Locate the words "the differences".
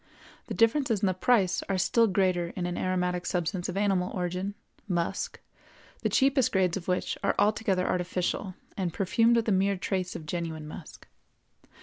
0.47-1.01